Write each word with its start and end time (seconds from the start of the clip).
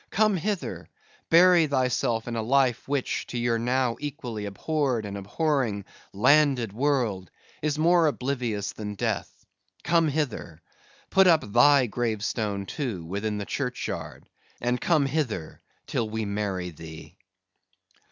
Come 0.09 0.35
hither! 0.35 0.89
bury 1.29 1.67
thyself 1.67 2.27
in 2.27 2.35
a 2.35 2.41
life 2.41 2.87
which, 2.87 3.27
to 3.27 3.37
your 3.37 3.59
now 3.59 3.97
equally 3.99 4.45
abhorred 4.45 5.05
and 5.05 5.15
abhorring, 5.15 5.85
landed 6.11 6.73
world, 6.73 7.29
is 7.61 7.77
more 7.77 8.07
oblivious 8.07 8.73
than 8.73 8.95
death. 8.95 9.45
Come 9.83 10.07
hither! 10.07 10.63
put 11.11 11.27
up 11.27 11.43
thy 11.53 11.85
gravestone, 11.85 12.65
too, 12.65 13.05
within 13.05 13.37
the 13.37 13.45
churchyard, 13.45 14.25
and 14.59 14.81
come 14.81 15.05
hither, 15.05 15.61
till 15.85 16.09
we 16.09 16.25
marry 16.25 16.71
thee!" 16.71 17.15